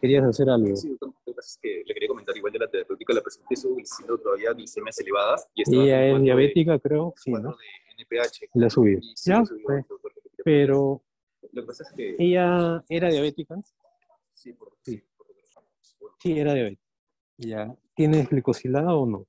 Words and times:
querías 0.00 0.24
hacer 0.24 0.48
algo. 0.50 0.76
Sí, 0.76 0.96
lo 1.00 1.12
que 1.24 1.32
pasa 1.34 1.48
es 1.50 1.58
que 1.60 1.82
le 1.86 1.94
quería 1.94 2.08
comentar 2.08 2.36
igual 2.36 2.52
de 2.52 2.58
la 2.60 2.70
terapéutica, 2.70 3.14
la 3.14 3.20
paciente 3.22 3.54
estuvo 3.54 3.76
diciendo 3.76 4.18
todavía 4.18 4.52
glicemias 4.52 4.98
elevadas. 5.00 5.48
Y 5.54 5.62
estaba 5.62 5.82
Ella 5.84 6.06
es 6.08 6.14
de- 6.14 6.20
diabética, 6.20 6.78
creo, 6.78 7.14
sí, 7.16 7.32
¿no? 7.32 7.50
de 7.50 8.02
NPH. 8.02 8.48
La 8.54 8.70
subió. 8.70 9.00
Sí, 9.14 9.30
Ya, 9.30 9.44
subió, 9.44 9.62
pues, 9.64 9.84
pero. 10.44 11.02
Lo 11.52 11.62
que 11.62 11.66
pasa 11.66 11.84
es 11.84 11.92
que... 11.96 12.16
ella 12.18 12.84
era 12.88 13.08
diabética. 13.10 13.56
Sí, 14.32 14.52
por, 14.52 14.76
Sí. 14.82 15.02
por- 15.16 15.26
bueno, 16.00 16.16
Sí, 16.20 16.38
era 16.38 16.54
diabética. 16.54 16.82
Ya. 17.38 17.76
¿Tienes 17.94 18.28
glicosilada 18.28 18.94
o 18.94 19.06
no? 19.06 19.26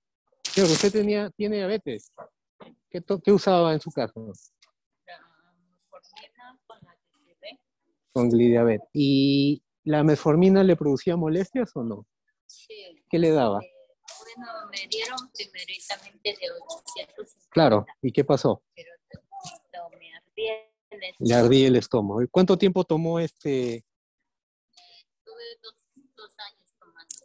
Creo 0.53 0.65
que 0.67 0.73
usted 0.73 0.91
tenía, 0.91 1.29
tiene 1.31 1.57
diabetes. 1.57 2.11
¿Qué, 2.89 3.01
to- 3.01 3.19
qué 3.21 3.31
usaba 3.31 3.73
en 3.73 3.79
su 3.79 3.89
metformina 3.91 4.13
con 4.13 4.27
la. 4.27 4.33
Con 8.11 8.29
glidiabetes. 8.29 8.87
¿Y 8.93 9.61
la 9.89 10.03
metformina 10.03 10.63
le 10.63 10.75
producía 10.75 11.15
molestias 11.17 11.71
o 11.75 11.83
no? 11.83 12.05
Sí. 12.45 13.03
¿Qué 13.09 13.17
le 13.17 13.31
daba? 13.31 13.59
Eh, 13.59 13.73
bueno, 14.35 14.51
me 14.71 14.87
dieron 14.87 15.17
primeritamente 15.33 16.29
de 16.29 16.51
850. 16.67 17.49
Claro. 17.49 17.85
¿Y 17.99 18.11
qué 18.11 18.23
pasó? 18.23 18.61
Pero 18.75 18.91
no, 19.73 19.89
me 19.97 20.15
ardía 20.15 20.53
el 20.91 20.99
Le 21.17 21.33
ardía 21.33 21.67
el 21.69 21.75
estómago. 21.75 22.21
¿Y 22.21 22.27
cuánto 22.27 22.55
tiempo 22.55 22.83
tomó 22.83 23.19
este? 23.19 23.83
Tuve 25.23 25.43
dos, 25.63 25.73
dos 26.15 26.35
años 26.37 26.71
tomando. 26.79 27.15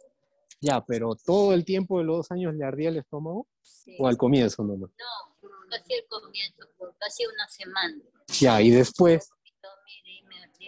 Ya, 0.59 0.83
pero 0.83 1.15
todo 1.23 1.53
el 1.53 1.65
tiempo 1.65 1.99
de 1.99 2.05
los 2.05 2.17
dos 2.17 2.31
años 2.31 2.55
le 2.55 2.65
ardía 2.65 2.89
el 2.89 2.97
estómago 2.97 3.47
Sí. 3.61 3.95
o 3.99 4.07
al 4.07 4.17
comienzo 4.17 4.63
nomás. 4.63 4.89
No, 4.89 5.49
casi 5.69 5.93
al 5.93 6.05
comienzo, 6.07 6.67
por 6.79 6.97
casi 6.97 7.27
una 7.27 7.47
semana. 7.47 8.01
Ya, 8.39 8.59
y 8.59 8.71
después, 8.71 9.29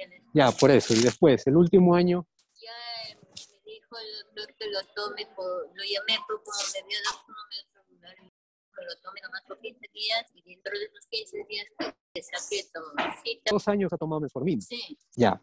estómago. 0.04 0.32
ya, 0.34 0.52
por 0.52 0.72
eso, 0.72 0.94
y 0.94 1.02
después, 1.02 1.46
el 1.48 1.56
último 1.58 1.96
año, 1.96 2.28
Ya 2.56 3.12
eh, 3.12 3.18
me 3.18 3.72
dijo 3.72 3.96
el 4.00 4.36
doctor 4.36 4.56
que 4.58 4.66
lo 4.72 4.80
tome, 4.96 5.28
por, 5.36 5.46
lo 5.48 5.84
llamé 5.84 6.20
por 6.28 6.42
como 6.44 6.58
me 6.74 6.88
dio 6.88 6.98
dos 7.06 7.24
números 7.28 7.68
celulares, 7.74 8.32
que 8.78 8.86
lo 8.86 9.02
tome 9.02 9.22
nomás 9.24 9.42
por 9.48 9.60
15 9.60 9.80
días 9.94 10.26
y 10.36 10.42
dentro 10.44 10.78
de 10.78 10.86
esos 10.86 11.08
15 11.10 11.38
días 11.50 11.66
que, 11.80 11.96
que 12.14 12.22
cita. 12.24 12.80
dos 13.52 13.68
años 13.68 13.92
ha 13.94 13.98
tomado 13.98 14.22
metformina. 14.22 14.62
Sí, 14.62 14.98
Ya. 15.16 15.42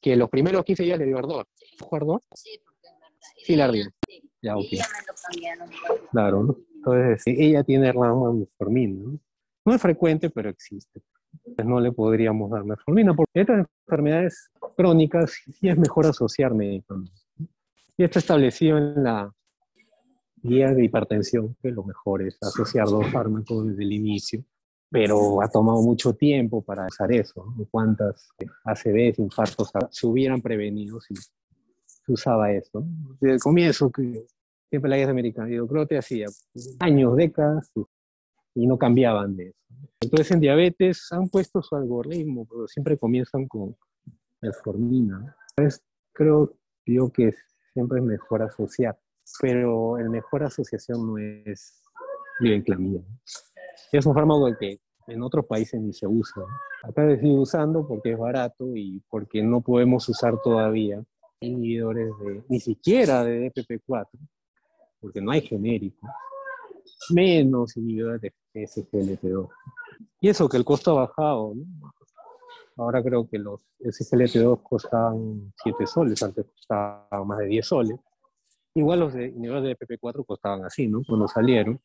Que 0.00 0.16
los 0.16 0.28
primeros 0.28 0.64
15 0.64 0.82
días 0.82 0.98
le 0.98 1.06
dio 1.06 1.16
ardor. 1.18 1.46
¿Fue 1.78 1.98
ardor? 1.98 2.20
sí, 2.34 2.60
porque 2.64 2.88
en 2.88 2.98
verdad. 2.98 3.18
Sí, 3.44 3.56
le 3.56 3.62
ardía. 3.62 3.88
Sí, 4.08 4.30
Ya, 4.42 4.56
ok. 4.56 4.64
y 4.70 4.76
me 4.76 4.82
lo 4.82 5.14
cambiaron. 5.14 5.70
Claro, 6.10 6.42
¿no? 6.42 6.56
Entonces, 6.74 7.22
sí, 7.22 7.36
ella 7.38 7.62
tiene 7.62 7.92
rama 7.92 8.32
metformina, 8.32 8.98
¿no? 9.12 9.20
No 9.64 9.74
es 9.74 9.80
frecuente, 9.80 10.28
pero 10.30 10.50
existe. 10.50 11.00
Pues 11.56 11.66
no 11.66 11.80
le 11.80 11.92
podríamos 11.92 12.50
dar 12.50 12.64
metformina, 12.64 13.14
porque 13.14 13.40
estas 13.40 13.66
enfermedades 13.86 14.50
crónicas 14.76 15.32
sí 15.60 15.68
es 15.68 15.78
mejor 15.78 16.06
asociar 16.06 16.54
medicamentos. 16.54 17.26
Y 17.96 18.04
está 18.04 18.18
establecido 18.18 18.78
en 18.78 19.02
la 19.02 19.32
guía 20.42 20.72
de 20.72 20.84
hipertensión, 20.84 21.56
que 21.62 21.70
lo 21.70 21.84
mejor 21.84 22.22
es 22.22 22.36
asociar 22.42 22.86
dos 22.86 23.06
fármacos 23.08 23.68
desde 23.68 23.82
el 23.82 23.92
inicio, 23.92 24.44
pero 24.90 25.42
ha 25.42 25.48
tomado 25.48 25.80
mucho 25.82 26.14
tiempo 26.14 26.62
para 26.62 26.86
usar 26.86 27.12
eso. 27.12 27.44
¿no? 27.56 27.66
¿Cuántas 27.70 28.28
ACVs, 28.64 29.18
infartos 29.18 29.70
se 29.90 30.06
hubieran 30.06 30.40
prevenido 30.40 31.00
si 31.00 31.14
se 31.14 32.12
usaba 32.12 32.52
eso? 32.52 32.84
Desde 33.20 33.34
el 33.34 33.40
comienzo, 33.40 33.90
que 33.90 34.26
siempre 34.68 34.90
la 34.90 34.96
guía 34.96 35.10
americana, 35.10 35.48
yo 35.48 35.66
creo 35.66 35.86
que 35.86 35.98
hacía 35.98 36.26
años, 36.80 37.16
décadas, 37.16 37.72
y 38.54 38.66
no 38.66 38.78
cambiaban 38.78 39.36
de 39.36 39.48
eso. 39.48 39.58
Entonces 40.00 40.30
en 40.32 40.40
diabetes 40.40 41.08
han 41.12 41.28
puesto 41.28 41.62
su 41.62 41.76
algoritmo, 41.76 42.46
pero 42.48 42.66
siempre 42.66 42.98
comienzan 42.98 43.46
con 43.46 43.76
metformina. 44.40 45.36
Entonces 45.56 45.82
creo 46.12 46.56
yo 46.86 47.10
que 47.10 47.34
siempre 47.72 48.00
es 48.00 48.04
mejor 48.04 48.42
asociar, 48.42 48.98
pero 49.40 49.98
el 49.98 50.10
mejor 50.10 50.42
asociación 50.44 51.06
no 51.06 51.18
es 51.18 51.82
glibenclamida. 52.40 53.02
Es 53.92 54.04
un 54.06 54.14
fármaco 54.14 54.48
que 54.58 54.80
en 55.06 55.22
otros 55.22 55.46
países 55.46 55.80
ni 55.80 55.92
se 55.92 56.06
usa. 56.06 56.42
Acá 56.82 57.06
se 57.08 57.20
sigue 57.20 57.38
usando 57.38 57.86
porque 57.86 58.12
es 58.12 58.18
barato 58.18 58.76
y 58.76 59.02
porque 59.08 59.42
no 59.42 59.60
podemos 59.60 60.08
usar 60.08 60.40
todavía 60.42 61.02
inhibidores 61.40 62.10
de, 62.24 62.42
ni 62.48 62.60
siquiera 62.60 63.24
de 63.24 63.52
DPP4, 63.52 64.08
porque 65.00 65.20
no 65.20 65.32
hay 65.32 65.40
genérico, 65.40 66.06
menos 67.10 67.76
inhibidores 67.76 68.20
de 68.20 68.32
SGLT2. 68.54 69.48
Y 70.20 70.28
eso 70.28 70.48
que 70.48 70.56
el 70.56 70.64
costo 70.64 70.92
ha 70.92 71.06
bajado, 71.06 71.54
¿no? 71.54 71.92
Ahora 72.76 73.02
creo 73.02 73.28
que 73.28 73.38
los 73.38 73.60
SGLT2 73.80 74.62
costaban 74.62 75.52
7 75.62 75.86
soles, 75.86 76.22
antes 76.22 76.46
costaban 76.46 77.26
más 77.26 77.38
de 77.38 77.46
10 77.46 77.66
soles. 77.66 78.00
Igual 78.74 79.00
los 79.00 79.14
de 79.14 79.26
inhibidores 79.26 79.64
de 79.64 79.76
DPP4 79.76 80.24
costaban 80.24 80.64
así, 80.64 80.88
¿no? 80.88 81.02
Cuando 81.06 81.28
salieron, 81.28 81.78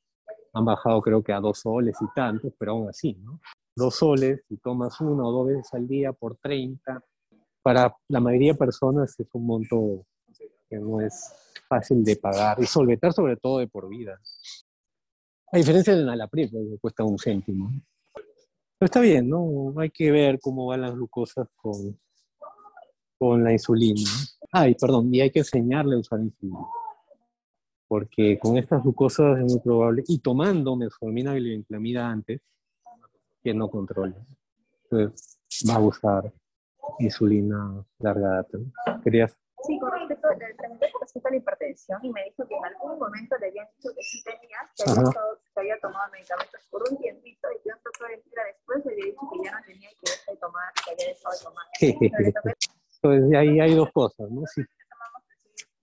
han 0.54 0.66
bajado 0.66 1.02
creo 1.02 1.22
que 1.22 1.34
a 1.34 1.40
2 1.40 1.60
soles 1.60 1.98
y 2.00 2.06
tantos, 2.16 2.54
pero 2.58 2.72
aún 2.72 2.90
así, 2.90 3.14
¿no? 3.16 3.40
2 3.76 3.94
soles, 3.94 4.42
si 4.48 4.58
tomas 4.58 5.00
una 5.02 5.26
o 5.26 5.32
dos 5.32 5.48
veces 5.48 5.74
al 5.74 5.88
día 5.88 6.14
por 6.14 6.38
30, 6.38 7.02
para 7.62 7.94
la 8.08 8.20
mayoría 8.22 8.54
de 8.54 8.58
personas 8.58 9.20
es 9.20 9.28
un 9.34 9.46
monto 9.46 10.06
que 10.70 10.78
no 10.78 11.02
es 11.02 11.34
fácil 11.68 12.04
de 12.04 12.16
pagar 12.16 12.58
y 12.62 12.66
solventar 12.66 13.12
sobre 13.12 13.36
todo 13.36 13.60
de 13.60 13.68
por 13.68 13.90
vida. 13.90 14.20
A 15.52 15.58
diferencia 15.58 15.96
del 15.96 16.06
Nalaprip, 16.06 16.52
que 16.52 16.78
cuesta 16.80 17.03
un 17.03 17.18
céntimo. 17.18 17.72
Pero 18.13 18.85
está 18.85 19.00
bien, 19.00 19.30
¿no? 19.30 19.74
Hay 19.78 19.90
que 19.90 20.12
ver 20.12 20.40
cómo 20.40 20.68
van 20.68 20.81
las 20.81 20.94
glucosas 20.94 21.47
con, 21.56 22.00
con 23.18 23.44
la 23.44 23.53
insulina. 23.53 24.09
Ay, 24.52 24.75
perdón, 24.75 25.13
y 25.13 25.22
hay 25.22 25.31
que 25.31 25.40
enseñarle 25.40 25.96
a 25.96 26.00
usar 26.00 26.19
insulina. 26.19 26.59
Porque 27.88 28.38
con 28.38 28.57
estas 28.57 28.84
glucosas 28.84 29.40
es 29.40 29.46
muy 29.46 29.62
probable, 29.62 30.03
y 30.07 30.19
tomando 30.19 30.75
metformina 30.75 31.34
glibenclamida 31.34 32.07
antes, 32.07 32.41
que 33.41 33.53
no 33.53 33.69
controle. 33.69 34.16
Entonces 34.84 35.40
va 35.68 35.75
a 35.75 35.80
usar 35.80 36.34
insulina 37.00 37.86
larga 38.00 38.30
data. 38.30 38.57
¿no? 38.57 39.02
¿Querías? 39.02 39.36
Sí, 39.66 39.79
con 39.79 39.91
respecto 39.91 40.28
al 40.28 40.38
tratamiento 40.38 40.85
de 40.85 40.91
respecto 41.01 41.28
a 41.28 41.31
la 41.31 41.38
hipertensión, 41.38 42.00
y 42.03 42.12
me 42.12 42.23
dijo 42.25 42.47
que 42.47 42.56
en 42.56 42.66
algún 42.66 43.00
momento 43.00 43.38
le 43.40 43.47
habían 43.47 43.68
dicho 43.75 43.90
que 43.95 44.03
sí 44.03 44.23
tenía, 44.23 44.59
que 44.75 44.84
había, 44.90 45.12
que 45.53 45.59
había 45.59 45.79
tomado 45.79 46.12
medicamentos 46.12 46.62
por 46.69 46.84
un 46.90 46.97
tiempito, 46.97 47.47
y 47.51 47.63
que 47.63 47.69
un 47.69 47.79
doctor 47.84 48.09
de 48.09 48.18
después 48.18 48.85
le 48.85 48.91
había 48.94 49.06
dicho 49.06 49.22
que 49.31 49.44
ya 49.44 49.51
no 49.51 49.66
tenía 49.66 49.90
que 49.90 50.12
dejó 50.12 50.31
de 50.31 50.38
tomar, 50.38 50.73
que 50.85 50.91
había 50.91 51.07
dejado 51.07 51.34
de 51.34 51.44
tomar. 51.44 51.66
Le 51.81 52.34
Entonces 53.01 53.35
ahí 53.35 53.59
hay 53.59 53.75
dos 53.75 53.91
cosas, 53.91 54.29
¿no? 54.29 54.45
Sí, 54.45 54.62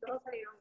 todos 0.00 0.22
salieron 0.22 0.54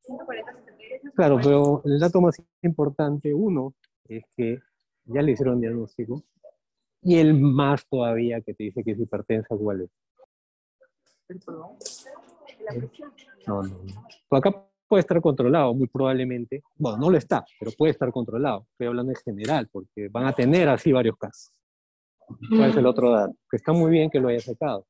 140 0.00 0.52
centilitros. 0.52 1.14
Claro, 1.14 1.38
pero 1.42 1.82
el 1.84 1.98
dato 1.98 2.20
más 2.20 2.36
importante, 2.62 3.32
uno, 3.32 3.74
es 4.08 4.24
que 4.36 4.58
ya 5.04 5.22
le 5.22 5.32
hicieron 5.32 5.60
diagnóstico. 5.60 6.22
Y 7.02 7.18
el 7.18 7.34
más 7.34 7.86
todavía 7.86 8.40
que 8.42 8.52
te 8.52 8.64
dice 8.64 8.84
que 8.84 8.92
es 8.92 8.98
hipertensa, 8.98 9.56
¿cuál 9.56 9.82
es? 9.82 9.90
Presión. 11.26 11.78
No, 13.46 13.62
no, 13.62 13.68
no. 13.68 14.06
Pues 14.28 14.38
acá 14.38 14.66
puede 14.88 15.00
estar 15.00 15.20
controlado, 15.20 15.72
muy 15.72 15.86
probablemente. 15.86 16.62
Bueno, 16.76 16.98
no 16.98 17.10
lo 17.10 17.16
está, 17.16 17.44
pero 17.58 17.70
puede 17.78 17.92
estar 17.92 18.10
controlado. 18.10 18.66
Estoy 18.72 18.88
hablando 18.88 19.12
en 19.12 19.18
general, 19.24 19.68
porque 19.70 20.08
van 20.08 20.26
a 20.26 20.32
tener 20.32 20.68
así 20.68 20.90
varios 20.92 21.16
casos. 21.16 21.52
¿Cuál 22.48 22.70
es 22.70 22.76
el 22.76 22.86
otro 22.86 23.10
dato? 23.10 23.34
Que 23.50 23.56
está 23.56 23.72
muy 23.72 23.90
bien 23.90 24.10
que 24.10 24.20
lo 24.20 24.28
haya 24.28 24.40
sacado. 24.40 24.86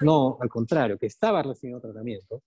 No, 0.00 0.36
al 0.40 0.48
contrario, 0.48 0.98
que 0.98 1.06
estaba 1.06 1.42
recibiendo 1.42 1.80
tratamiento. 1.80 2.42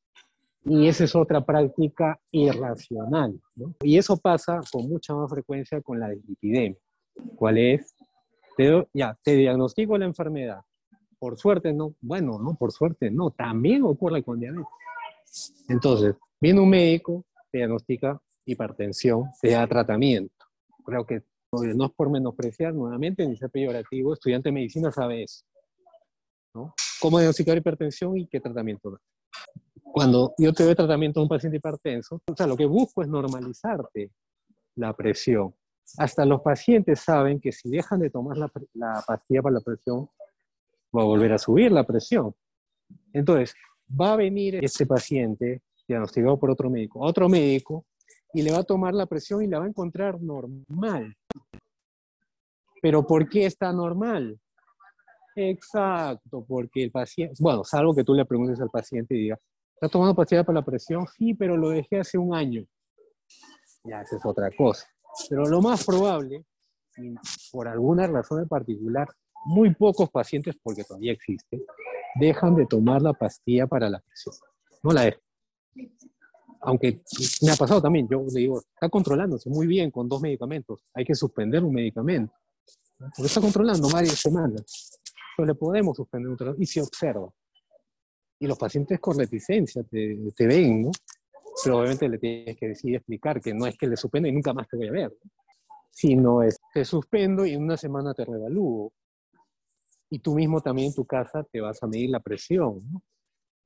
Y 0.63 0.87
esa 0.87 1.05
es 1.05 1.15
otra 1.15 1.43
práctica 1.43 2.19
irracional. 2.31 3.39
¿no? 3.55 3.73
Y 3.81 3.97
eso 3.97 4.17
pasa 4.17 4.61
con 4.71 4.87
mucha 4.87 5.15
más 5.15 5.29
frecuencia 5.29 5.81
con 5.81 5.99
la 5.99 6.09
dislipidemia. 6.09 6.77
¿Cuál 7.35 7.57
es? 7.57 7.95
Te 8.55 8.87
ya, 8.93 9.15
te 9.23 9.35
diagnostico 9.35 9.97
la 9.97 10.05
enfermedad. 10.05 10.61
Por 11.21 11.37
suerte, 11.37 11.71
no. 11.71 11.93
Bueno, 12.01 12.39
no, 12.39 12.55
por 12.55 12.71
suerte, 12.71 13.11
no. 13.11 13.29
También 13.29 13.83
ocurre 13.83 14.23
con 14.23 14.39
diabetes. 14.39 15.53
Entonces, 15.69 16.15
viene 16.39 16.59
un 16.59 16.67
médico, 16.67 17.23
diagnostica 17.53 18.19
hipertensión, 18.43 19.25
te 19.39 19.51
da 19.51 19.67
tratamiento. 19.67 20.33
Creo 20.83 21.05
que 21.05 21.21
no 21.51 21.85
es 21.85 21.91
por 21.91 22.09
menospreciar 22.09 22.73
nuevamente 22.73 23.27
ni 23.27 23.37
ser 23.37 23.51
peyorativo, 23.51 24.15
estudiante 24.15 24.49
de 24.49 24.53
medicina 24.53 24.91
sabe 24.91 25.21
eso. 25.21 25.45
¿no? 26.55 26.73
Cómo 26.99 27.19
diagnosticar 27.19 27.55
hipertensión 27.55 28.17
y 28.17 28.25
qué 28.25 28.39
tratamiento 28.39 28.89
dar. 28.89 29.01
Cuando 29.83 30.33
yo 30.39 30.51
te 30.53 30.63
doy 30.63 30.73
tratamiento 30.73 31.19
a 31.19 31.23
un 31.23 31.29
paciente 31.29 31.57
hipertenso, 31.57 32.19
o 32.25 32.35
sea, 32.35 32.47
lo 32.47 32.57
que 32.57 32.65
busco 32.65 33.03
es 33.03 33.07
normalizarte 33.07 34.09
la 34.75 34.91
presión. 34.93 35.53
Hasta 35.99 36.25
los 36.25 36.41
pacientes 36.41 36.99
saben 36.99 37.39
que 37.39 37.51
si 37.51 37.69
dejan 37.69 37.99
de 37.99 38.09
tomar 38.09 38.37
la, 38.37 38.51
la 38.73 39.03
pastilla 39.05 39.43
para 39.43 39.53
la 39.53 39.61
presión, 39.61 40.09
va 40.95 41.01
a 41.01 41.05
volver 41.05 41.33
a 41.33 41.37
subir 41.37 41.71
la 41.71 41.85
presión. 41.85 42.33
Entonces, 43.13 43.53
va 43.99 44.13
a 44.13 44.17
venir 44.17 44.63
este 44.63 44.85
paciente 44.85 45.61
diagnosticado 45.87 46.39
por 46.39 46.51
otro 46.51 46.69
médico, 46.69 46.99
otro 47.01 47.27
médico, 47.27 47.85
y 48.33 48.41
le 48.41 48.51
va 48.51 48.59
a 48.59 48.63
tomar 48.63 48.93
la 48.93 49.05
presión 49.05 49.43
y 49.43 49.47
la 49.47 49.59
va 49.59 49.65
a 49.65 49.69
encontrar 49.69 50.21
normal. 50.21 51.15
Pero 52.81 53.05
¿por 53.05 53.29
qué 53.29 53.45
está 53.45 53.71
normal? 53.71 54.39
Exacto, 55.35 56.43
porque 56.47 56.83
el 56.83 56.91
paciente, 56.91 57.35
bueno, 57.39 57.63
salvo 57.63 57.93
que 57.93 58.03
tú 58.03 58.13
le 58.13 58.25
preguntes 58.25 58.59
al 58.59 58.69
paciente 58.69 59.15
y 59.15 59.23
digas, 59.23 59.39
¿está 59.75 59.87
tomando 59.89 60.15
pastilla 60.15 60.43
para 60.43 60.59
la 60.59 60.65
presión? 60.65 61.05
Sí, 61.17 61.33
pero 61.33 61.55
lo 61.57 61.69
dejé 61.69 61.99
hace 61.99 62.17
un 62.17 62.33
año. 62.33 62.65
Ya, 63.83 64.01
esa 64.01 64.17
es 64.17 64.25
otra 64.25 64.49
cosa. 64.51 64.87
Pero 65.29 65.45
lo 65.45 65.61
más 65.61 65.85
probable, 65.85 66.45
por 67.51 67.67
alguna 67.67 68.07
razón 68.07 68.41
en 68.41 68.47
particular, 68.47 69.07
muy 69.45 69.73
pocos 69.73 70.09
pacientes, 70.09 70.55
porque 70.61 70.83
todavía 70.83 71.13
existe, 71.13 71.63
dejan 72.15 72.55
de 72.55 72.65
tomar 72.65 73.01
la 73.01 73.13
pastilla 73.13 73.67
para 73.67 73.89
la 73.89 73.99
presión. 73.99 74.35
No 74.83 74.91
la 74.91 75.03
dejan. 75.03 75.21
Aunque 76.63 77.01
me 77.41 77.51
ha 77.51 77.55
pasado 77.55 77.81
también, 77.81 78.07
yo 78.07 78.23
le 78.31 78.39
digo, 78.39 78.59
está 78.59 78.87
controlándose 78.87 79.49
muy 79.49 79.65
bien 79.65 79.89
con 79.89 80.07
dos 80.07 80.21
medicamentos, 80.21 80.85
hay 80.93 81.03
que 81.03 81.15
suspender 81.15 81.63
un 81.63 81.73
medicamento. 81.73 82.33
Porque 82.97 83.23
está 83.23 83.41
controlando 83.41 83.89
varias 83.89 84.19
semanas. 84.19 84.91
Pero 85.35 85.47
le 85.47 85.55
podemos 85.55 85.97
suspender 85.97 86.29
un 86.29 86.55
y 86.61 86.65
se 86.67 86.81
observa. 86.81 87.27
Y 88.39 88.45
los 88.45 88.57
pacientes 88.57 88.99
con 88.99 89.17
reticencia 89.17 89.83
te, 89.83 90.17
te 90.35 90.47
ven, 90.47 90.83
¿no? 90.83 90.91
Pero 91.63 91.79
obviamente 91.79 92.07
le 92.07 92.17
tienes 92.17 92.57
que 92.57 92.67
decir 92.69 92.95
explicar 92.95 93.41
que 93.41 93.53
no 93.53 93.65
es 93.65 93.75
que 93.77 93.87
le 93.87 93.97
suspenda 93.97 94.29
y 94.29 94.31
nunca 94.31 94.53
más 94.53 94.67
te 94.67 94.77
voy 94.77 94.87
a 94.87 94.91
ver, 94.91 95.17
sino 95.89 96.41
es, 96.41 96.59
te 96.73 96.85
suspendo 96.85 97.45
y 97.45 97.53
en 97.53 97.63
una 97.63 97.77
semana 97.77 98.13
te 98.13 98.23
revalúo 98.23 98.93
y 100.11 100.19
tú 100.19 100.35
mismo 100.35 100.61
también 100.61 100.89
en 100.89 100.93
tu 100.93 101.05
casa 101.05 101.43
te 101.51 101.61
vas 101.61 101.81
a 101.81 101.87
medir 101.87 102.09
la 102.09 102.19
presión. 102.19 102.79
¿no? 102.91 103.01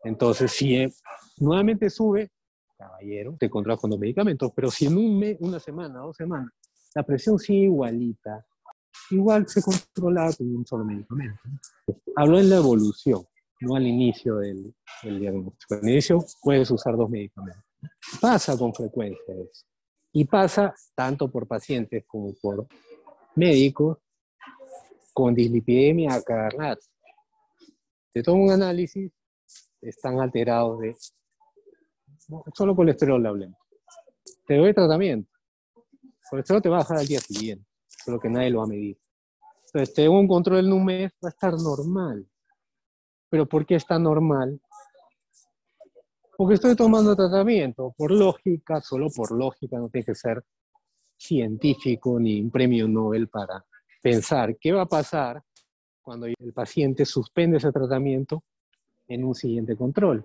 Entonces, 0.04 0.52
si 0.52 0.76
eh, 0.76 0.94
nuevamente 1.38 1.90
sube, 1.90 2.32
caballero, 2.78 3.36
te 3.40 3.50
contrajo 3.50 3.82
con 3.82 3.90
los 3.90 4.00
medicamentos, 4.00 4.52
pero 4.56 4.70
si 4.70 4.86
en 4.86 4.96
un 4.96 5.18
mes, 5.18 5.38
una 5.40 5.60
semana, 5.60 6.00
dos 6.00 6.16
semanas, 6.16 6.52
la 6.94 7.02
presión 7.02 7.40
sigue 7.40 7.64
igualita, 7.64 8.46
igual 9.10 9.48
se 9.48 9.62
controla 9.64 10.32
con 10.38 10.56
un 10.56 10.66
solo 10.68 10.86
medicamento. 10.86 11.42
Hablo 12.16 12.40
en 12.40 12.50
la 12.50 12.58
evolución, 12.58 13.26
no 13.62 13.76
al 13.76 13.88
inicio 13.88 14.36
del, 14.36 14.76
del 15.02 15.20
diagnóstico. 15.20 15.76
Al 15.82 15.90
inicio 15.90 16.24
puedes 16.44 16.70
usar 16.70 16.96
dos 16.96 17.10
medicamentos. 17.10 17.64
Pasa 18.22 18.56
con 18.56 18.72
frecuencia 18.72 19.34
eso. 19.34 19.66
Y 20.14 20.26
pasa 20.26 20.76
tanto 20.94 21.30
por 21.30 21.48
pacientes 21.48 22.06
como 22.06 22.34
por 22.40 22.68
médicos 23.36 23.98
con 25.16 25.34
dislipidemia 25.34 26.14
a 26.14 26.22
cada 26.22 26.50
rato. 26.50 26.86
Te 28.12 28.22
tomo 28.22 28.44
un 28.44 28.52
análisis, 28.52 29.14
están 29.82 30.20
alterados 30.20 30.78
de 30.80 30.94
solo 32.54 32.76
colesterol 32.76 33.26
hablemos. 33.26 33.58
Te 34.46 34.58
doy 34.58 34.74
tratamiento. 34.74 35.32
Colesterol 36.30 36.62
te 36.62 36.68
va 36.68 36.78
a 36.78 36.80
bajar 36.80 36.98
al 36.98 37.08
día 37.08 37.22
siguiente, 37.22 37.66
solo 37.88 38.20
que 38.20 38.30
nadie 38.30 38.50
lo 38.50 38.60
va 38.60 38.66
a 38.66 38.68
medir. 38.68 39.00
Entonces, 39.68 39.96
te 39.96 40.10
un 40.10 40.28
control 40.28 40.66
en 40.66 40.74
un 40.74 40.84
mes, 40.84 41.14
va 41.24 41.30
a 41.30 41.30
estar 41.30 41.54
normal. 41.54 42.28
¿Pero 43.30 43.48
por 43.48 43.66
qué 43.66 43.76
está 43.76 43.98
normal? 43.98 44.60
Porque 46.36 46.56
estoy 46.56 46.76
tomando 46.76 47.16
tratamiento. 47.16 47.94
Por 47.96 48.12
lógica, 48.12 48.82
solo 48.82 49.08
por 49.10 49.32
lógica, 49.32 49.78
no 49.78 49.88
tiene 49.88 50.06
que 50.06 50.16
ser 50.16 50.44
científico 51.18 52.20
ni 52.20 52.42
un 52.42 52.52
premio 52.52 52.86
Nobel 52.90 53.30
para 53.30 53.66
pensar 54.06 54.56
qué 54.60 54.72
va 54.72 54.84
a 54.84 54.86
pasar 54.86 55.42
cuando 56.04 56.28
el 56.28 56.54
paciente 56.54 57.06
suspende 57.06 57.58
ese 57.58 57.72
tratamiento 57.72 58.44
en 59.08 59.24
un 59.24 59.34
siguiente 59.34 59.76
control. 59.76 60.24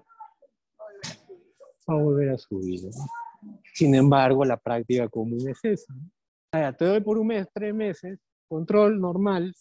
Va 1.89 1.95
a 1.95 2.03
volver 2.03 2.29
a 2.29 2.37
subir. 2.37 2.91
Sin 3.73 3.95
embargo, 3.95 4.45
la 4.45 4.59
práctica 4.59 5.09
común 5.09 5.49
es 5.49 5.59
esa. 5.63 5.95
te 6.77 6.85
doy 6.85 7.01
por 7.01 7.17
un 7.17 7.29
mes, 7.29 7.49
tres 7.55 7.75
meses, 7.75 8.19
control 8.47 9.01
normal. 9.01 9.55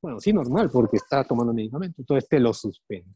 Bueno, 0.00 0.20
sí, 0.20 0.32
normal, 0.32 0.70
porque 0.72 0.96
está 0.96 1.22
tomando 1.22 1.52
medicamento. 1.52 2.00
Entonces 2.00 2.26
te 2.30 2.40
lo 2.40 2.54
suspende. 2.54 3.10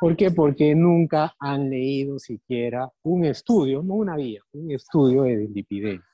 ¿Por 0.00 0.16
qué? 0.16 0.32
Porque 0.32 0.74
nunca 0.74 1.32
han 1.38 1.70
leído 1.70 2.18
siquiera 2.18 2.90
un 3.04 3.24
estudio, 3.24 3.84
no 3.84 3.94
una 3.94 4.16
guía, 4.16 4.42
un 4.52 4.72
estudio 4.72 5.22
de 5.22 5.46
lipidemia 5.46 6.11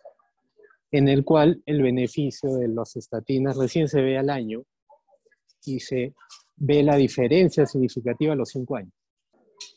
en 0.90 1.08
el 1.08 1.24
cual 1.24 1.62
el 1.66 1.82
beneficio 1.82 2.54
de 2.54 2.68
las 2.68 2.96
estatinas 2.96 3.56
recién 3.56 3.88
se 3.88 4.00
ve 4.00 4.18
al 4.18 4.30
año 4.30 4.62
y 5.64 5.80
se 5.80 6.14
ve 6.56 6.82
la 6.82 6.96
diferencia 6.96 7.66
significativa 7.66 8.32
a 8.32 8.36
los 8.36 8.50
cinco 8.50 8.76
años. 8.76 8.92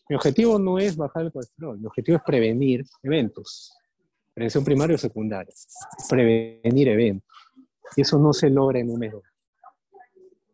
Mi 0.10 0.16
objetivo 0.16 0.60
no 0.60 0.80
es 0.80 0.96
bajar 0.96 1.26
el 1.26 1.32
colesterol, 1.32 1.80
mi 1.80 1.88
objetivo 1.88 2.18
es 2.18 2.24
prevenir 2.24 2.86
eventos, 3.04 3.74
prevención 4.34 4.64
primaria 4.64 4.96
o 4.96 5.00
secundaria, 5.00 5.54
prevenir 6.10 6.90
eventos. 6.90 7.30
Y 7.96 8.02
eso 8.02 8.18
no 8.18 8.32
se 8.32 8.50
logra 8.50 8.80
en 8.80 8.90
un 8.90 9.00
mes. 9.00 9.14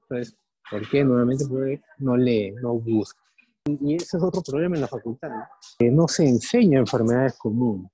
Entonces, 0.03 0.37
¿por 0.69 0.89
qué? 0.89 1.03
Nuevamente 1.03 1.45
porque 1.47 1.81
no 1.99 2.17
lee, 2.17 2.51
no 2.61 2.73
busca. 2.73 3.21
Y 3.65 3.95
ese 3.95 4.17
es 4.17 4.23
otro 4.23 4.41
problema 4.41 4.75
en 4.75 4.81
la 4.81 4.87
facultad, 4.87 5.29
que 5.77 5.91
no 5.91 6.07
se 6.07 6.27
enseña 6.27 6.79
enfermedades 6.79 7.37
comunes 7.37 7.91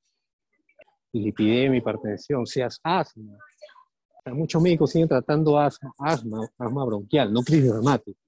lipidemia, 1.20 1.78
hipertensión, 1.78 2.46
seas 2.46 2.80
asma. 2.84 3.38
muchos 4.28 4.62
médicos 4.62 4.92
siguen 4.92 5.08
tratando 5.08 5.58
asma, 5.60 5.94
asma, 6.00 6.50
asma 6.58 6.86
bronquial, 6.86 7.32
no 7.32 7.42
crisis 7.42 7.72
dramática. 7.72 8.20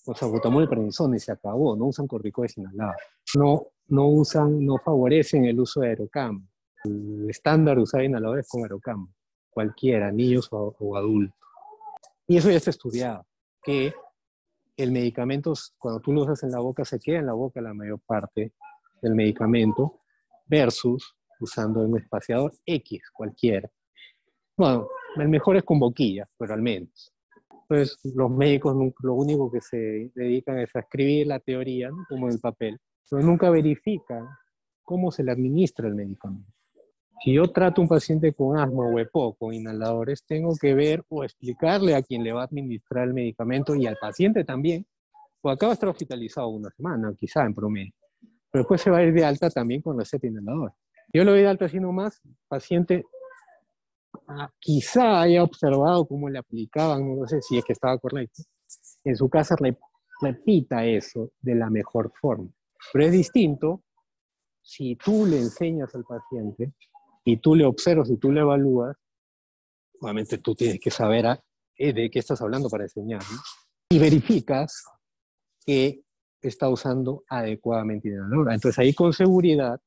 O 0.00 0.14
sea, 0.14 0.28
salbutamol 0.28 0.64
y 0.64 0.66
prednisona 0.66 1.16
y 1.16 1.20
se 1.20 1.32
acabó, 1.32 1.76
no 1.76 1.86
usan 1.86 2.06
corticoides 2.06 2.56
inhalados. 2.58 2.96
No, 3.34 3.66
no 3.88 4.08
usan, 4.08 4.64
no 4.64 4.78
favorecen 4.78 5.44
el 5.44 5.60
uso 5.60 5.80
de 5.80 5.88
aerocam. 5.88 6.48
El 6.84 7.28
estándar 7.28 7.76
de 7.76 7.82
usar 7.82 8.04
inhaladores 8.04 8.48
con 8.48 8.62
aerocam, 8.62 9.12
cualquiera, 9.50 10.10
niños 10.10 10.48
o, 10.50 10.74
o 10.78 10.96
adultos. 10.96 11.36
Y 12.26 12.36
eso 12.36 12.50
ya 12.50 12.56
está 12.56 12.70
estudiado, 12.70 13.26
que 13.62 13.92
el 14.76 14.92
medicamento, 14.92 15.52
cuando 15.76 16.00
tú 16.00 16.12
lo 16.12 16.22
usas 16.22 16.42
en 16.44 16.52
la 16.52 16.60
boca, 16.60 16.84
se 16.84 17.00
queda 17.00 17.18
en 17.18 17.26
la 17.26 17.32
boca 17.32 17.60
la 17.60 17.74
mayor 17.74 18.00
parte 18.06 18.52
del 19.02 19.14
medicamento, 19.14 20.00
versus 20.46 21.17
usando 21.40 21.80
un 21.80 21.98
espaciador 21.98 22.52
X, 22.64 23.02
cualquiera. 23.12 23.68
Bueno, 24.56 24.88
el 25.16 25.28
mejor 25.28 25.56
es 25.56 25.64
con 25.64 25.78
boquilla, 25.78 26.24
pero 26.36 26.54
al 26.54 26.62
menos. 26.62 27.12
Entonces, 27.62 27.98
los 28.14 28.30
médicos 28.30 28.74
lo 29.02 29.14
único 29.14 29.50
que 29.50 29.60
se 29.60 30.10
dedican 30.14 30.58
es 30.58 30.74
a 30.74 30.80
escribir 30.80 31.26
la 31.26 31.38
teoría, 31.38 31.90
como 32.08 32.26
en 32.26 32.34
el 32.34 32.40
papel, 32.40 32.78
pero 33.10 33.22
nunca 33.22 33.50
verifican 33.50 34.26
cómo 34.82 35.10
se 35.10 35.22
le 35.22 35.32
administra 35.32 35.86
el 35.86 35.94
medicamento. 35.94 36.50
Si 37.22 37.34
yo 37.34 37.48
trato 37.48 37.80
a 37.80 37.82
un 37.82 37.88
paciente 37.88 38.32
con 38.32 38.58
asma 38.58 38.86
o 38.86 38.98
EPO, 38.98 39.34
con 39.34 39.52
inhaladores, 39.52 40.24
tengo 40.24 40.54
que 40.58 40.72
ver 40.74 41.04
o 41.08 41.24
explicarle 41.24 41.94
a 41.94 42.02
quien 42.02 42.22
le 42.22 42.32
va 42.32 42.42
a 42.42 42.44
administrar 42.44 43.08
el 43.08 43.14
medicamento 43.14 43.74
y 43.74 43.86
al 43.86 43.96
paciente 44.00 44.44
también, 44.44 44.86
o 45.42 45.50
acaba 45.50 45.70
de 45.70 45.74
estar 45.74 45.88
hospitalizado 45.88 46.48
una 46.48 46.70
semana, 46.70 47.12
quizá 47.18 47.44
en 47.44 47.54
promedio, 47.54 47.92
pero 48.50 48.62
después 48.62 48.80
se 48.80 48.90
va 48.90 48.98
a 48.98 49.02
ir 49.02 49.12
de 49.12 49.24
alta 49.24 49.50
también 49.50 49.82
con 49.82 49.98
receta 49.98 50.26
inhalador. 50.26 50.72
Yo 51.12 51.24
lo 51.24 51.32
vi 51.32 51.40
de 51.40 51.48
alta 51.48 51.64
así 51.64 51.80
nomás, 51.80 52.20
paciente 52.48 53.04
ah, 54.28 54.50
quizá 54.58 55.22
haya 55.22 55.42
observado 55.42 56.06
cómo 56.06 56.28
le 56.28 56.38
aplicaban, 56.38 57.18
no 57.18 57.26
sé 57.26 57.40
si 57.40 57.58
es 57.58 57.64
que 57.64 57.72
estaba 57.72 57.98
correcto. 57.98 58.42
En 59.04 59.16
su 59.16 59.28
casa 59.30 59.56
repita 60.20 60.84
eso 60.84 61.32
de 61.40 61.54
la 61.54 61.70
mejor 61.70 62.12
forma. 62.20 62.50
Pero 62.92 63.06
es 63.06 63.12
distinto 63.12 63.82
si 64.62 64.96
tú 64.96 65.24
le 65.24 65.38
enseñas 65.38 65.94
al 65.94 66.04
paciente 66.04 66.74
y 67.24 67.38
tú 67.38 67.54
le 67.54 67.64
observas 67.64 68.10
y 68.10 68.18
tú 68.18 68.30
le 68.30 68.40
evalúas, 68.40 68.96
obviamente 70.00 70.38
tú 70.38 70.54
tienes 70.54 70.78
que 70.78 70.90
saber 70.90 71.40
eh, 71.76 71.92
de 71.92 72.10
qué 72.10 72.18
estás 72.18 72.40
hablando 72.42 72.68
para 72.68 72.84
enseñar, 72.84 73.22
y 73.90 73.98
verificas 73.98 74.84
que 75.64 76.02
está 76.40 76.68
usando 76.68 77.24
adecuadamente 77.28 78.10
la 78.10 78.54
Entonces 78.54 78.78
ahí 78.78 78.92
con 78.92 79.12
seguridad 79.12 79.80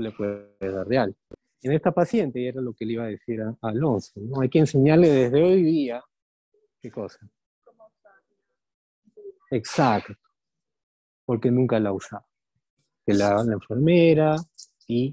le 0.00 0.12
puedes 0.12 0.58
dar 0.60 0.86
real. 0.86 1.14
En 1.62 1.72
esta 1.72 1.92
paciente, 1.92 2.40
y 2.40 2.46
era 2.46 2.60
lo 2.60 2.72
que 2.72 2.86
le 2.86 2.92
iba 2.92 3.04
a 3.04 3.08
decir 3.08 3.40
a, 3.42 3.56
Alonso, 3.62 4.12
¿no? 4.20 4.40
hay 4.40 4.48
que 4.48 4.60
enseñarle 4.60 5.08
desde 5.08 5.42
hoy 5.42 5.62
día, 5.62 6.02
¿qué 6.80 6.90
cosa? 6.90 7.18
Exacto, 9.50 10.14
porque 11.24 11.50
nunca 11.50 11.80
la 11.80 11.92
usaba. 11.92 12.26
Que 13.04 13.14
la 13.14 13.42
la 13.42 13.54
enfermera 13.54 14.36
y 14.86 15.12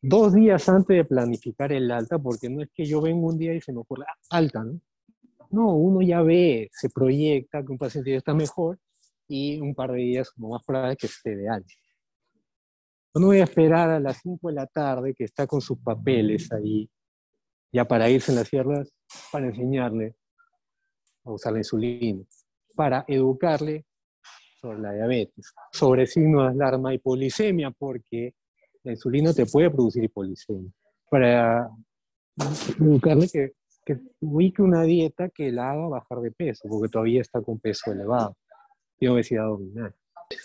dos 0.00 0.34
días 0.34 0.68
antes 0.68 0.96
de 0.96 1.04
planificar 1.04 1.72
el 1.72 1.90
alta, 1.90 2.18
porque 2.18 2.48
no 2.48 2.62
es 2.62 2.70
que 2.72 2.84
yo 2.84 3.00
vengo 3.00 3.26
un 3.26 3.36
día 3.36 3.52
y 3.54 3.60
se 3.60 3.72
me 3.72 3.80
ocurre, 3.80 4.04
ah, 4.08 4.16
alta, 4.30 4.62
¿no? 4.62 4.80
No, 5.50 5.74
uno 5.74 6.02
ya 6.02 6.22
ve, 6.22 6.68
se 6.72 6.90
proyecta 6.90 7.64
que 7.64 7.72
un 7.72 7.78
paciente 7.78 8.10
ya 8.10 8.18
está 8.18 8.34
mejor 8.34 8.78
y 9.26 9.60
un 9.60 9.74
par 9.74 9.92
de 9.92 9.98
días 9.98 10.30
como 10.30 10.50
más 10.50 10.62
probable 10.64 10.96
que 10.96 11.06
esté 11.06 11.36
de 11.36 11.48
alta 11.48 11.74
no 13.14 13.26
voy 13.26 13.40
a 13.40 13.44
esperar 13.44 13.90
a 13.90 14.00
las 14.00 14.20
5 14.22 14.48
de 14.48 14.54
la 14.54 14.66
tarde 14.66 15.14
que 15.14 15.24
está 15.24 15.46
con 15.46 15.60
sus 15.60 15.78
papeles 15.78 16.52
ahí, 16.52 16.88
ya 17.72 17.86
para 17.86 18.08
irse 18.08 18.32
en 18.32 18.36
las 18.36 18.48
sierras, 18.48 18.92
para 19.32 19.46
enseñarle 19.46 20.14
a 21.24 21.32
usar 21.32 21.52
la 21.52 21.58
insulina, 21.58 22.24
para 22.76 23.04
educarle 23.08 23.84
sobre 24.60 24.80
la 24.80 24.92
diabetes, 24.92 25.52
sobre 25.72 26.06
signos 26.06 26.44
de 26.44 26.64
alarma 26.64 26.94
y 26.94 26.98
polisemia, 26.98 27.70
porque 27.70 28.34
la 28.82 28.92
insulina 28.92 29.32
te 29.32 29.46
puede 29.46 29.70
producir 29.70 30.04
hipoglicemia, 30.04 30.70
para 31.10 31.68
educarle 32.78 33.28
que 33.28 33.52
que 33.88 33.98
ubique 34.20 34.60
una 34.60 34.82
dieta 34.82 35.30
que 35.30 35.50
la 35.50 35.70
haga 35.70 35.88
bajar 35.88 36.20
de 36.20 36.30
peso, 36.30 36.68
porque 36.68 36.90
todavía 36.90 37.22
está 37.22 37.40
con 37.40 37.58
peso 37.58 37.90
elevado, 37.90 38.36
tiene 38.98 39.14
obesidad 39.14 39.46
abdominal. 39.46 39.94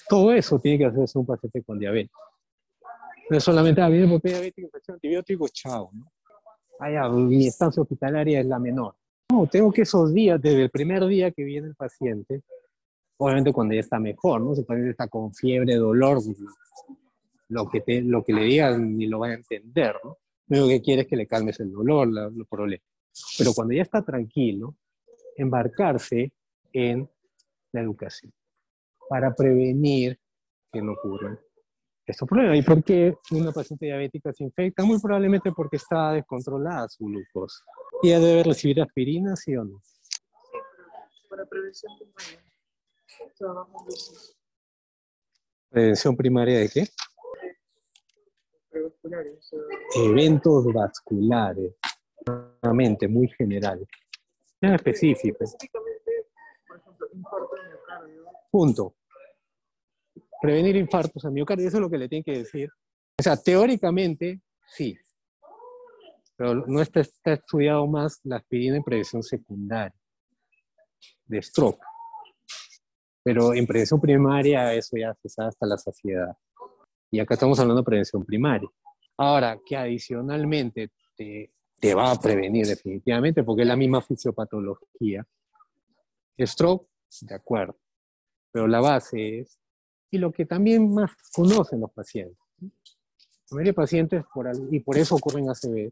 Todo 0.07 0.31
eso 0.31 0.59
tiene 0.59 0.77
que 0.77 0.85
hacerse 0.85 1.19
un 1.19 1.25
paciente 1.25 1.61
con 1.61 1.77
diabetes. 1.77 2.15
No 3.33 3.37
es 3.39 3.43
solamente, 3.45 3.81
ah, 3.81 3.89
viene 3.89 4.07
porque 4.07 4.29
diabético, 4.29 4.67
infección 4.67 4.93
antibiótico, 4.93 5.47
chao, 5.47 5.89
¿no? 5.91 6.05
Ah, 6.79 7.09
mi 7.09 7.47
estancia 7.47 7.81
hospitalaria 7.81 8.41
es 8.41 8.45
la 8.45 8.59
menor. 8.59 8.93
No, 9.31 9.47
tengo 9.47 9.71
que 9.71 9.81
esos 9.81 10.13
días, 10.13 10.39
desde 10.39 10.61
el 10.61 10.69
primer 10.69 11.03
día 11.07 11.31
que 11.31 11.43
viene 11.43 11.69
el 11.69 11.73
paciente, 11.73 12.43
obviamente 13.17 13.51
cuando 13.51 13.73
ya 13.73 13.79
está 13.79 13.97
mejor, 13.97 14.39
¿no? 14.39 14.53
Si 14.53 14.61
el 14.61 14.67
paciente 14.67 14.91
está 14.91 15.07
con 15.07 15.33
fiebre, 15.33 15.77
dolor, 15.77 16.19
lo 17.49 17.67
que, 17.67 17.81
te, 17.81 18.03
lo 18.03 18.23
que 18.23 18.33
le 18.33 18.43
digan 18.43 18.95
ni 18.95 19.07
lo 19.07 19.17
va 19.17 19.29
a 19.29 19.33
entender, 19.33 19.95
¿no? 20.03 20.19
Lo 20.49 20.67
que 20.67 20.83
quiere 20.83 21.01
es 21.01 21.07
que 21.07 21.15
le 21.15 21.25
calmes 21.25 21.59
el 21.59 21.71
dolor, 21.71 22.07
los 22.09 22.47
problemas. 22.47 22.85
Pero 23.35 23.53
cuando 23.55 23.73
ya 23.73 23.81
está 23.81 24.03
tranquilo, 24.03 24.75
embarcarse 25.35 26.31
en 26.71 27.09
la 27.71 27.81
educación 27.81 28.31
para 29.09 29.33
prevenir 29.33 30.19
que 30.71 30.83
no 30.83 30.91
ocurran 30.91 31.39
estos 32.05 32.27
problemas. 32.27 32.57
¿Y 32.57 32.61
por 32.61 32.83
qué 32.83 33.15
una 33.31 33.51
paciente 33.51 33.85
diabética 33.85 34.33
se 34.33 34.43
infecta? 34.43 34.83
Muy 34.83 34.99
probablemente 34.99 35.51
porque 35.51 35.77
está 35.77 36.11
descontrolada 36.11 36.89
su 36.89 37.05
glucosa. 37.05 37.63
¿Y 38.01 38.09
ella 38.09 38.19
debe 38.19 38.43
recibir 38.43 38.81
aspirina, 38.81 39.35
sí 39.35 39.55
o 39.55 39.63
no? 39.63 39.81
Sí, 39.83 41.27
para 41.29 41.45
prevención 41.45 41.91
primaria. 41.97 42.43
¿Prevención 45.69 46.17
primaria 46.17 46.59
de 46.59 46.69
qué? 46.69 46.87
Eventos 49.95 50.65
vasculares. 50.73 51.75
Nuevamente, 52.25 53.07
muy 53.07 53.27
general. 53.29 53.85
Es 54.61 54.71
específico. 54.71 55.39
por 56.67 56.77
ejemplo, 56.77 57.07
infarto 57.13 57.55
de 57.55 57.69
miocardio. 57.69 58.25
Punto. 58.49 58.95
Prevenir 60.43 60.75
infartos 60.75 61.23
a 61.23 61.29
miocardio, 61.29 61.69
eso 61.69 61.77
es 61.77 61.81
lo 61.81 61.89
que 61.89 61.97
le 61.97 62.09
tienen 62.09 62.25
que 62.25 62.39
decir. 62.39 62.69
O 63.17 63.23
sea, 63.23 63.37
teóricamente, 63.37 64.41
sí. 64.67 64.97
Pero 66.35 66.65
no 66.67 66.81
está, 66.81 66.99
está 66.99 67.31
estudiado 67.31 67.87
más 67.87 68.19
la 68.25 68.35
aspirina 68.35 68.75
en 68.75 68.83
prevención 68.83 69.23
secundaria 69.23 69.97
de 71.23 71.41
stroke. 71.41 71.79
Pero 73.23 73.53
en 73.53 73.65
prevención 73.65 74.01
primaria 74.01 74.73
eso 74.73 74.97
ya 74.97 75.13
se 75.13 75.29
sabe 75.29 75.47
hasta 75.47 75.65
la 75.65 75.77
saciedad. 75.77 76.35
Y 77.09 77.21
acá 77.21 77.35
estamos 77.35 77.57
hablando 77.61 77.81
de 77.81 77.85
prevención 77.85 78.25
primaria. 78.25 78.67
Ahora, 79.15 79.57
que 79.65 79.77
adicionalmente 79.77 80.89
te, 81.15 81.53
te 81.79 81.95
va 81.95 82.11
a 82.11 82.19
prevenir 82.19 82.67
definitivamente, 82.67 83.45
porque 83.45 83.61
es 83.61 83.67
la 83.69 83.77
misma 83.77 84.01
fisiopatología. 84.01 85.25
Stroke, 86.37 86.89
de 87.21 87.33
acuerdo. 87.33 87.79
Pero 88.51 88.67
la 88.67 88.81
base 88.81 89.39
es, 89.39 89.62
y 90.13 90.17
lo 90.17 90.31
que 90.31 90.45
también 90.45 90.93
más 90.93 91.11
conocen 91.33 91.79
los 91.81 91.91
pacientes. 91.91 92.37
La 92.59 93.55
mayoría 93.55 93.71
de 93.71 93.75
pacientes, 93.75 94.23
por, 94.33 94.49
y 94.71 94.79
por 94.79 94.97
eso 94.97 95.15
ocurren 95.15 95.49
ACV, 95.49 95.91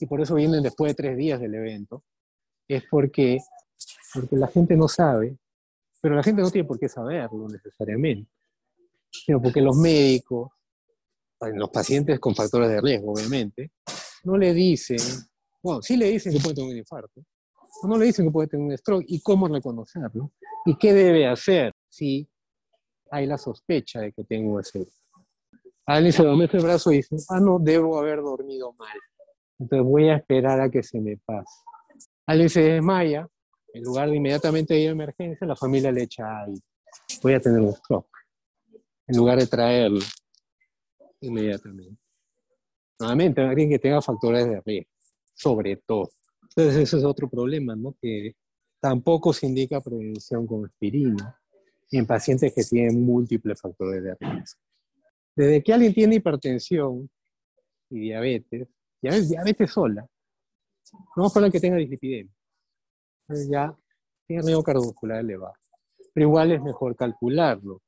y 0.00 0.06
por 0.06 0.20
eso 0.20 0.34
vienen 0.36 0.62
después 0.62 0.90
de 0.90 0.94
tres 0.94 1.16
días 1.16 1.40
del 1.40 1.54
evento, 1.54 2.04
es 2.68 2.84
porque, 2.90 3.38
porque 4.14 4.36
la 4.36 4.48
gente 4.48 4.76
no 4.76 4.88
sabe 4.88 5.36
pero 6.00 6.14
la 6.14 6.22
gente 6.22 6.42
no 6.42 6.50
tiene 6.50 6.66
por 6.66 6.78
qué 6.78 6.88
saberlo 6.88 7.48
necesariamente, 7.48 8.30
sino 9.10 9.40
porque 9.42 9.60
los 9.60 9.76
médicos, 9.76 10.50
los 11.40 11.70
pacientes 11.70 12.20
con 12.20 12.34
factores 12.34 12.68
de 12.68 12.80
riesgo, 12.80 13.12
obviamente, 13.12 13.72
no 14.24 14.36
le 14.36 14.52
dicen, 14.52 14.98
bueno, 15.62 15.82
sí 15.82 15.96
le 15.96 16.10
dicen 16.10 16.32
que 16.32 16.40
puede 16.40 16.54
tener 16.54 16.70
un 16.70 16.76
infarto, 16.76 17.24
no 17.84 17.96
le 17.96 18.06
dicen 18.06 18.26
que 18.26 18.32
puede 18.32 18.48
tener 18.48 18.66
un 18.66 18.76
stroke, 18.76 19.04
y 19.08 19.20
cómo 19.20 19.48
reconocerlo, 19.48 20.32
y 20.66 20.76
qué 20.76 20.92
debe 20.92 21.26
hacer 21.26 21.72
si 21.88 22.28
hay 23.10 23.26
la 23.26 23.38
sospecha 23.38 24.00
de 24.00 24.12
que 24.12 24.24
tengo 24.24 24.60
ese. 24.60 24.86
Alguien 25.86 26.12
se 26.12 26.22
adormece 26.22 26.58
el 26.58 26.62
brazo 26.62 26.92
y 26.92 26.96
dice, 26.96 27.16
ah, 27.30 27.40
no, 27.40 27.58
debo 27.58 27.98
haber 27.98 28.20
dormido 28.20 28.72
mal. 28.74 28.98
Entonces 29.58 29.86
voy 29.86 30.08
a 30.08 30.16
esperar 30.16 30.60
a 30.60 30.70
que 30.70 30.82
se 30.82 31.00
me 31.00 31.16
pase. 31.16 31.62
Alguien 32.26 32.50
se 32.50 32.62
desmaya 32.62 33.26
en 33.72 33.82
lugar 33.82 34.10
de 34.10 34.16
inmediatamente 34.16 34.78
ir 34.78 34.88
a 34.88 34.92
emergencia, 34.92 35.46
la 35.46 35.56
familia 35.56 35.92
le 35.92 36.02
echa 36.02 36.42
ahí. 36.42 36.54
Voy 37.22 37.34
a 37.34 37.40
tener 37.40 37.60
un 37.60 37.72
stroke. 37.74 38.08
En 39.06 39.16
lugar 39.16 39.38
de 39.38 39.46
traerlo 39.46 40.00
inmediatamente. 41.20 42.00
Nuevamente, 42.98 43.40
alguien 43.40 43.70
que 43.70 43.78
tenga 43.78 44.02
factores 44.02 44.46
de 44.46 44.60
riesgo, 44.60 44.90
sobre 45.34 45.76
todo. 45.76 46.10
Entonces, 46.42 46.76
ese 46.82 46.98
es 46.98 47.04
otro 47.04 47.28
problema, 47.28 47.76
¿no? 47.76 47.94
Que 48.00 48.34
tampoco 48.80 49.32
se 49.32 49.46
indica 49.46 49.80
prevención 49.80 50.46
con 50.46 50.64
aspirina 50.64 51.40
en 51.90 52.06
pacientes 52.06 52.52
que 52.54 52.62
tienen 52.64 53.04
múltiples 53.04 53.60
factores 53.60 54.02
de 54.02 54.14
riesgo. 54.14 54.60
Desde 55.34 55.62
que 55.62 55.72
alguien 55.72 55.94
tiene 55.94 56.16
hipertensión 56.16 57.08
y 57.90 58.00
diabetes, 58.00 58.68
diabetes, 59.00 59.28
diabetes 59.28 59.70
sola, 59.70 60.06
no 60.92 60.98
vamos 61.16 61.36
a 61.36 61.50
que 61.50 61.60
tenga 61.60 61.76
dislipidemia 61.76 62.32
ya 63.48 63.76
tiene 64.26 64.42
riesgo 64.42 64.62
cardiovascular 64.62 65.20
elevado. 65.20 65.54
Pero 66.14 66.26
igual 66.26 66.52
es 66.52 66.62
mejor 66.62 66.96
calcularlo. 66.96 67.82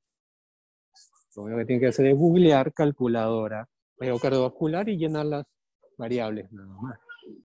Lo 1.37 1.42
único 1.42 1.59
que 1.59 1.64
tiene 1.64 1.80
que 1.80 1.88
hacer 1.88 2.07
es 2.07 2.16
googlear 2.16 2.73
calculadora 2.73 3.69
riesgo 3.99 4.19
cardiovascular 4.19 4.88
y 4.88 4.97
llenar 4.97 5.26
las 5.26 5.47
variables 5.99 6.50
nada 6.52 6.75
más. 6.80 6.99